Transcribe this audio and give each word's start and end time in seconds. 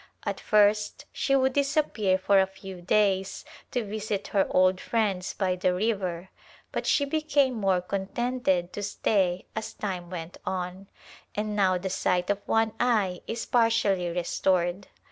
At 0.25 0.39
first 0.39 1.05
she 1.13 1.35
would 1.35 1.53
disappear 1.53 2.17
for 2.17 2.39
a 2.39 2.47
few 2.47 2.81
days 2.81 3.45
to 3.69 3.83
visit 3.85 4.29
her 4.29 4.47
old 4.49 4.81
friends 4.81 5.35
by 5.35 5.55
the 5.55 5.75
river, 5.75 6.29
but 6.71 6.87
she 6.87 7.05
became 7.05 7.53
more 7.53 7.81
contented 7.81 8.73
to 8.73 8.81
stay 8.81 9.45
as 9.55 9.73
time 9.75 10.09
went 10.09 10.39
on 10.43 10.87
and 11.35 11.55
now 11.55 11.77
the 11.77 11.91
sight 11.91 12.31
of 12.31 12.41
one 12.47 12.73
eye 12.79 13.21
is 13.27 13.45
partially 13.45 14.09
restored. 14.09 14.87